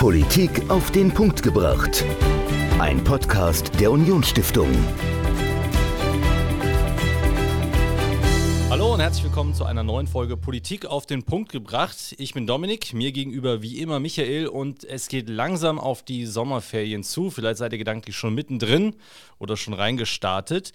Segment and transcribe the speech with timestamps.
[0.00, 2.06] Politik auf den Punkt gebracht.
[2.78, 4.70] Ein Podcast der Unionsstiftung.
[8.70, 12.14] Hallo und herzlich willkommen zu einer neuen Folge Politik auf den Punkt gebracht.
[12.16, 17.02] Ich bin Dominik, mir gegenüber wie immer Michael und es geht langsam auf die Sommerferien
[17.02, 17.30] zu.
[17.30, 18.96] Vielleicht seid ihr gedanklich schon mittendrin
[19.38, 20.72] oder schon reingestartet.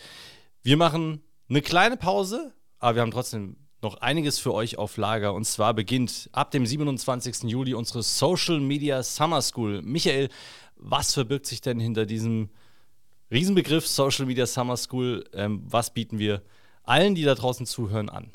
[0.61, 5.33] Wir machen eine kleine Pause, aber wir haben trotzdem noch einiges für euch auf Lager.
[5.33, 7.43] Und zwar beginnt ab dem 27.
[7.43, 9.81] Juli unsere Social Media Summer School.
[9.83, 10.29] Michael,
[10.75, 12.49] was verbirgt sich denn hinter diesem
[13.31, 15.23] Riesenbegriff Social Media Summer School?
[15.33, 16.41] Ähm, was bieten wir
[16.83, 18.31] allen, die da draußen zuhören, an?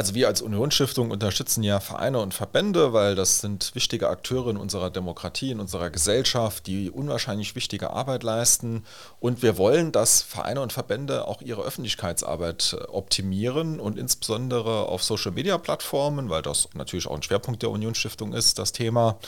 [0.00, 4.56] Also wir als Unionsstiftung unterstützen ja Vereine und Verbände, weil das sind wichtige Akteure in
[4.56, 8.84] unserer Demokratie, in unserer Gesellschaft, die unwahrscheinlich wichtige Arbeit leisten.
[9.18, 15.02] Und wir wollen, dass Vereine und Verbände auch ihre Öffentlichkeitsarbeit äh, optimieren und insbesondere auf
[15.02, 19.18] Social-Media-Plattformen, weil das natürlich auch ein Schwerpunkt der Unionsstiftung ist, das Thema.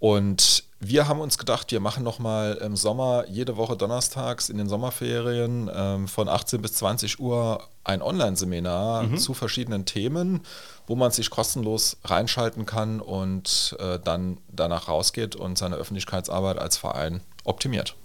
[0.00, 4.68] Und wir haben uns gedacht, wir machen nochmal im Sommer jede Woche donnerstags in den
[4.68, 9.18] Sommerferien ähm, von 18 bis 20 Uhr ein Online-Seminar mhm.
[9.18, 10.40] zu verschiedenen Themen,
[10.86, 16.76] wo man sich kostenlos reinschalten kann und äh, dann danach rausgeht und seine Öffentlichkeitsarbeit als
[16.76, 17.96] Verein optimiert.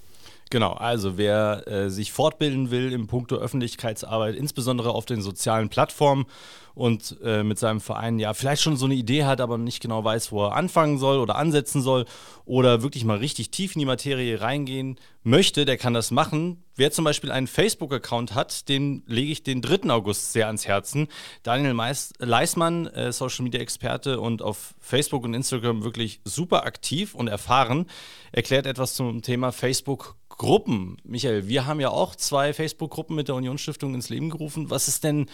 [0.51, 6.25] Genau, also wer äh, sich fortbilden will im Punkto Öffentlichkeitsarbeit, insbesondere auf den sozialen Plattformen
[6.73, 10.03] und äh, mit seinem Verein ja vielleicht schon so eine Idee hat, aber nicht genau
[10.03, 12.05] weiß, wo er anfangen soll oder ansetzen soll
[12.45, 16.63] oder wirklich mal richtig tief in die Materie reingehen möchte, der kann das machen.
[16.79, 19.89] Wer zum Beispiel einen Facebook-Account hat, den lege ich den 3.
[19.89, 21.09] August sehr ans Herzen.
[21.43, 27.15] Daniel Meis Leismann, äh, Social Media Experte und auf Facebook und Instagram wirklich super aktiv
[27.15, 27.85] und erfahren,
[28.31, 30.95] erklärt etwas zum Thema Facebook Gruppen.
[31.03, 34.69] Michael, wir haben ja auch zwei Facebook-Gruppen mit der Unionsstiftung ins Leben gerufen.
[34.69, 35.25] Was ist denn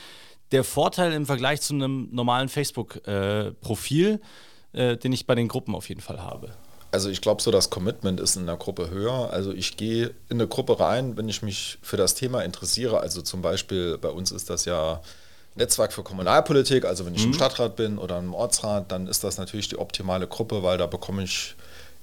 [0.51, 4.19] der Vorteil im Vergleich zu einem normalen Facebook-Profil,
[4.73, 6.55] äh, äh, den ich bei den Gruppen auf jeden Fall habe?
[6.95, 9.29] Also ich glaube so, das Commitment ist in der Gruppe höher.
[9.29, 13.01] Also ich gehe in eine Gruppe rein, wenn ich mich für das Thema interessiere.
[13.01, 15.01] Also zum Beispiel bei uns ist das ja
[15.55, 16.85] Netzwerk für Kommunalpolitik.
[16.85, 17.31] Also wenn ich mhm.
[17.31, 20.87] im Stadtrat bin oder im Ortsrat, dann ist das natürlich die optimale Gruppe, weil da
[20.87, 21.55] bekomme ich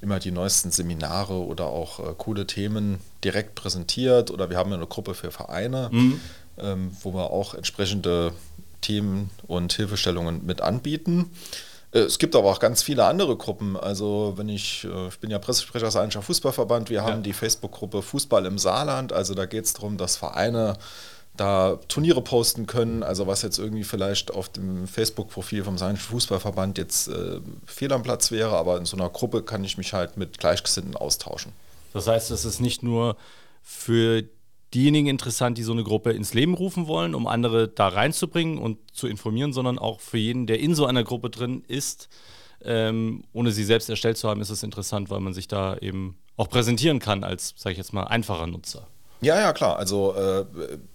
[0.03, 4.31] immer die neuesten Seminare oder auch äh, coole Themen direkt präsentiert.
[4.31, 6.21] Oder wir haben eine Gruppe für Vereine, mhm.
[6.59, 8.35] ähm, wo wir auch entsprechende
[8.83, 11.31] Themen und Hilfestellungen mit anbieten.
[11.93, 13.77] Äh, es gibt aber auch ganz viele andere Gruppen.
[13.77, 18.03] Also wenn ich, äh, ich bin ja Pressesprecher des Eintracht Fußballverband, wir haben die Facebook-Gruppe
[18.03, 19.13] Fußball im Saarland.
[19.13, 20.77] Also da geht es darum, dass Vereine
[21.37, 26.77] da Turniere posten können, also was jetzt irgendwie vielleicht auf dem Facebook-Profil vom Saarländischen Fußballverband
[26.77, 30.19] jetzt äh, fehl am Platz wäre, aber in so einer Gruppe kann ich mich halt
[30.19, 31.53] mit Gleichgesinnten austauschen.
[31.95, 33.17] Das heißt, es ist nicht nur
[33.63, 34.25] für
[34.75, 38.79] diejenigen interessant, die so eine Gruppe ins Leben rufen wollen, um andere da reinzubringen und
[38.93, 42.09] zu informieren, sondern auch für jeden, der in so einer Gruppe drin ist,
[42.65, 46.19] ähm, ohne sie selbst erstellt zu haben, ist es interessant, weil man sich da eben
[46.37, 48.87] auch präsentieren kann als, sage ich jetzt mal, einfacher Nutzer.
[49.21, 49.79] Ja, ja, klar.
[49.79, 50.45] Also äh,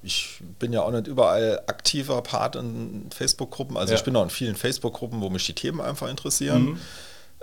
[0.03, 3.77] ich bin ja auch nicht überall aktiver Part in Facebook-Gruppen.
[3.77, 3.99] Also ja.
[3.99, 6.71] ich bin auch in vielen Facebook-Gruppen, wo mich die Themen einfach interessieren.
[6.71, 6.79] Mhm.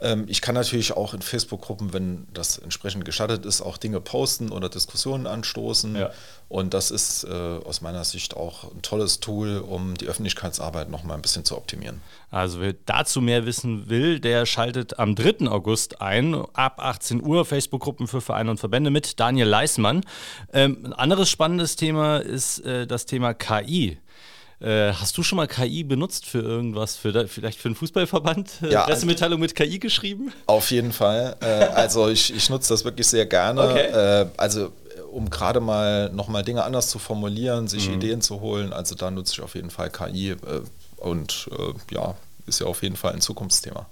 [0.01, 4.51] Ähm, ich kann natürlich auch in Facebook-Gruppen, wenn das entsprechend gestattet ist, auch Dinge posten
[4.51, 5.97] oder Diskussionen anstoßen.
[5.97, 6.11] Ja.
[6.49, 11.03] Und das ist äh, aus meiner Sicht auch ein tolles Tool, um die Öffentlichkeitsarbeit noch
[11.03, 12.01] mal ein bisschen zu optimieren.
[12.31, 15.49] Also wer dazu mehr wissen will, der schaltet am 3.
[15.49, 20.03] August ein, ab 18 Uhr, Facebook-Gruppen für Vereine und Verbände mit Daniel Leismann.
[20.53, 23.99] Ähm, ein anderes spannendes Thema ist äh, das Thema KI.
[24.65, 26.97] Äh, hast du schon mal KI benutzt für irgendwas?
[26.97, 28.63] Für, vielleicht für einen Fußballverband?
[28.63, 30.33] Äh, ja, Pressemitteilung mit KI geschrieben?
[30.47, 31.37] Auf jeden Fall.
[31.41, 33.61] Äh, also ich, ich nutze das wirklich sehr gerne.
[33.61, 34.31] Okay.
[34.39, 34.73] also
[35.13, 37.97] um gerade mal nochmal Dinge anders zu formulieren, sich mhm.
[37.97, 38.73] Ideen zu holen.
[38.73, 40.35] Also da nutze ich auf jeden Fall KI
[40.97, 41.51] und
[41.91, 42.17] ja,
[42.47, 43.87] ist ja auf jeden Fall ein Zukunftsthema.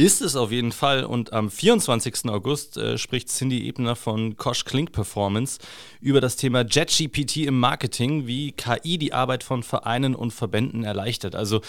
[0.00, 1.04] Ist es auf jeden Fall.
[1.04, 2.30] Und am 24.
[2.30, 5.58] August äh, spricht Cindy Ebner von Kosh Klink Performance
[6.00, 11.34] über das Thema JetGPT im Marketing, wie KI die Arbeit von Vereinen und Verbänden erleichtert.
[11.34, 11.60] Also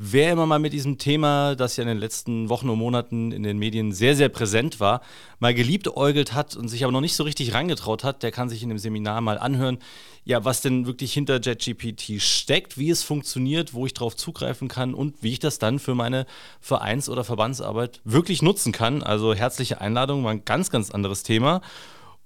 [0.00, 3.42] Wer immer mal mit diesem Thema, das ja in den letzten Wochen und Monaten in
[3.42, 5.00] den Medien sehr, sehr präsent war,
[5.40, 8.62] mal geliebäugelt hat und sich aber noch nicht so richtig rangetraut hat, der kann sich
[8.62, 9.78] in dem Seminar mal anhören,
[10.24, 14.94] ja, was denn wirklich hinter JetGPT steckt, wie es funktioniert, wo ich darauf zugreifen kann
[14.94, 16.26] und wie ich das dann für meine
[16.60, 19.02] Vereins- oder Verbandsarbeit wirklich nutzen kann.
[19.02, 21.60] Also herzliche Einladung, war ein ganz, ganz anderes Thema.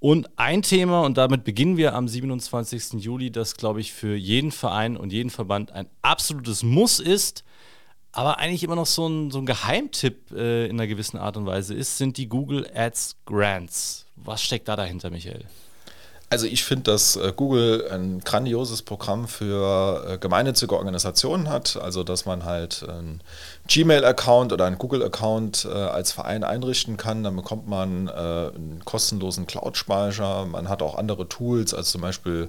[0.01, 2.95] Und ein Thema, und damit beginnen wir am 27.
[2.95, 7.45] Juli, das, glaube ich, für jeden Verein und jeden Verband ein absolutes Muss ist,
[8.11, 11.47] aber eigentlich immer noch so ein, so ein Geheimtipp äh, in einer gewissen Art und
[11.47, 14.07] Weise ist, sind die Google Ads Grants.
[14.17, 15.45] Was steckt da dahinter, Michael?
[16.33, 21.77] Also ich finde, dass äh, Google ein grandioses Programm für äh, gemeinnützige Organisationen hat.
[21.77, 23.21] Also dass man halt einen
[23.69, 27.23] Gmail-Account oder einen Google-Account äh, als Verein einrichten kann.
[27.23, 30.47] Dann bekommt man einen kostenlosen Cloud-Speicher.
[30.47, 32.49] Man hat auch andere Tools, als zum Beispiel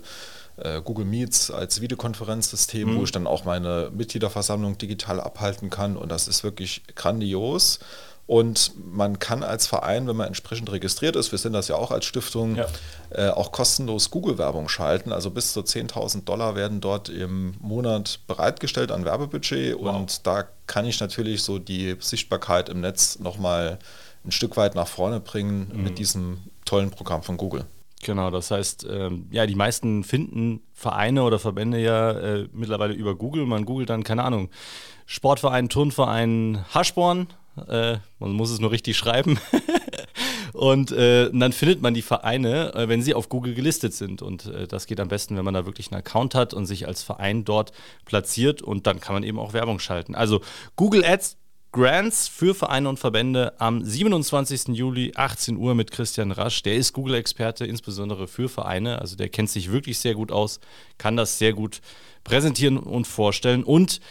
[0.85, 2.99] Google Meets als Videokonferenzsystem, mhm.
[2.99, 5.97] wo ich dann auch meine Mitgliederversammlung digital abhalten kann.
[5.97, 7.79] Und das ist wirklich grandios.
[8.25, 11.91] Und man kann als Verein, wenn man entsprechend registriert ist, wir sind das ja auch
[11.91, 12.67] als Stiftung, ja.
[13.09, 15.11] äh, auch kostenlos Google-Werbung schalten.
[15.11, 19.75] Also bis zu 10.000 Dollar werden dort im Monat bereitgestellt an Werbebudget.
[19.77, 19.95] Wow.
[19.95, 23.77] Und da kann ich natürlich so die Sichtbarkeit im Netz nochmal
[24.23, 25.83] ein Stück weit nach vorne bringen mhm.
[25.83, 27.65] mit diesem tollen Programm von Google.
[28.03, 33.15] Genau, das heißt, ähm, ja, die meisten finden Vereine oder Verbände ja äh, mittlerweile über
[33.15, 33.45] Google.
[33.45, 34.49] Man googelt dann, keine Ahnung,
[35.05, 37.27] Sportverein, Turnverein, Haschborn
[37.67, 39.39] äh, man muss es nur richtig schreiben.
[40.53, 44.21] und äh, dann findet man die Vereine, äh, wenn sie auf Google gelistet sind.
[44.21, 46.87] Und äh, das geht am besten, wenn man da wirklich einen Account hat und sich
[46.87, 47.71] als Verein dort
[48.05, 48.61] platziert.
[48.61, 50.15] Und dann kann man eben auch Werbung schalten.
[50.15, 50.41] Also
[50.75, 51.37] Google Ads
[51.73, 54.77] Grants für Vereine und Verbände am 27.
[54.77, 56.61] Juli 18 Uhr mit Christian Rasch.
[56.61, 59.01] Der ist Google-Experte, insbesondere für Vereine.
[59.01, 60.59] Also der kennt sich wirklich sehr gut aus,
[60.99, 61.81] kann das sehr gut
[62.23, 63.63] präsentieren und vorstellen.
[63.63, 64.01] Und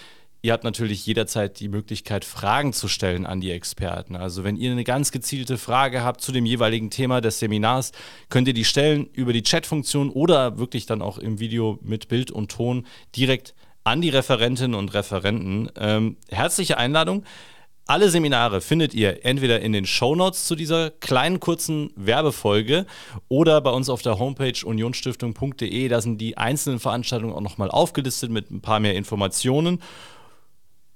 [0.44, 4.17] Ihr habt natürlich jederzeit die Möglichkeit, Fragen zu stellen an die Experten.
[4.17, 7.93] Also wenn ihr eine ganz gezielte Frage habt zu dem jeweiligen Thema des Seminars,
[8.29, 12.33] könnt ihr die stellen über die Chatfunktion oder wirklich dann auch im Video mit Bild
[12.33, 13.55] und Ton direkt
[13.85, 15.71] an die Referentinnen und Referenten.
[15.77, 17.25] Ähm, herzliche Einladung.
[17.87, 22.87] Alle Seminare findet ihr entweder in den Shownotes zu dieser kleinen kurzen Werbefolge
[23.29, 25.88] oder bei uns auf der Homepage unionstiftung.de.
[25.88, 29.81] Da sind die einzelnen Veranstaltungen auch nochmal aufgelistet mit ein paar mehr Informationen.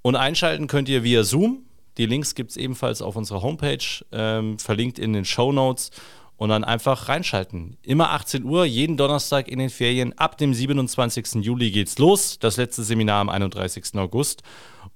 [0.07, 1.65] Und einschalten könnt ihr via Zoom.
[1.99, 5.91] Die Links gibt es ebenfalls auf unserer Homepage, ähm, verlinkt in den Show Notes.
[6.37, 7.77] Und dann einfach reinschalten.
[7.83, 10.17] Immer 18 Uhr, jeden Donnerstag in den Ferien.
[10.17, 11.43] Ab dem 27.
[11.45, 12.39] Juli geht's los.
[12.39, 13.97] Das letzte Seminar am 31.
[13.97, 14.45] August.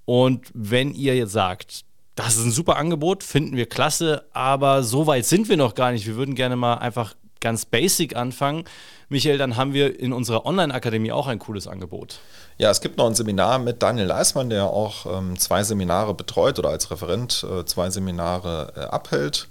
[0.04, 1.80] Und wenn ihr jetzt sagt,
[2.14, 5.90] das ist ein super Angebot, finden wir klasse, aber so weit sind wir noch gar
[5.90, 6.06] nicht.
[6.06, 8.64] Wir würden gerne mal einfach ganz basic anfangen.
[9.08, 12.20] Michael, dann haben wir in unserer Online-Akademie auch ein cooles Angebot.
[12.58, 16.58] Ja, es gibt noch ein Seminar mit Daniel Leismann, der auch ähm, zwei Seminare betreut
[16.58, 19.48] oder als Referent äh, zwei Seminare äh, abhält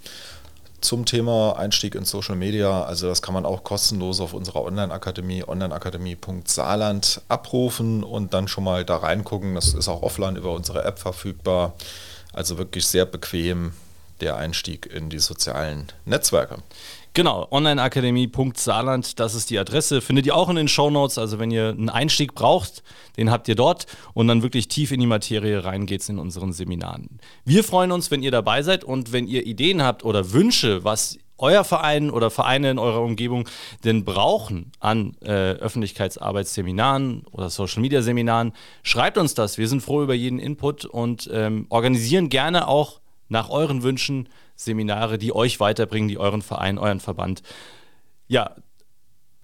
[0.81, 2.83] zum Thema Einstieg in Social Media.
[2.83, 8.85] Also das kann man auch kostenlos auf unserer Online-Akademie, onlineakademie.saarland abrufen und dann schon mal
[8.85, 9.55] da reingucken.
[9.55, 11.73] Das ist auch offline über unsere App verfügbar.
[12.33, 13.73] Also wirklich sehr bequem
[14.21, 16.57] der Einstieg in die sozialen Netzwerke.
[17.13, 19.99] Genau, onlineakademie.saarland, das ist die Adresse.
[19.99, 21.17] Findet ihr auch in den Shownotes.
[21.17, 22.83] Also wenn ihr einen Einstieg braucht,
[23.17, 26.53] den habt ihr dort und dann wirklich tief in die Materie rein geht's in unseren
[26.53, 27.19] Seminaren.
[27.45, 31.17] Wir freuen uns, wenn ihr dabei seid und wenn ihr Ideen habt oder Wünsche, was
[31.39, 33.47] euer Verein oder Vereine in eurer Umgebung
[33.83, 39.57] denn brauchen an äh, Öffentlichkeitsarbeitsseminaren oder Social Media Seminaren, schreibt uns das.
[39.57, 42.99] Wir sind froh über jeden Input und ähm, organisieren gerne auch
[43.29, 47.41] nach euren Wünschen Seminare, die euch weiterbringen, die euren Verein, euren Verband,
[48.27, 48.55] ja,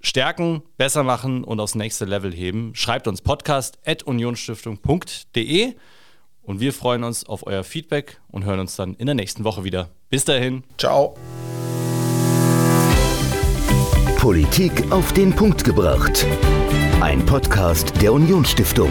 [0.02, 2.76] stärken, besser machen und aufs nächste Level heben.
[2.76, 5.76] Schreibt uns podcast at unionstiftung.de
[6.44, 9.64] und wir freuen uns auf euer Feedback und hören uns dann in der nächsten Woche
[9.64, 9.90] wieder.
[10.10, 10.64] Bis dahin.
[10.78, 11.16] Ciao.
[14.18, 16.26] Politik auf den Punkt gebracht.
[17.02, 18.90] Ein Podcast der Unionsstiftung.